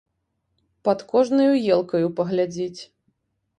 [0.87, 2.77] Пад кожнаю елкаю паглядзіць.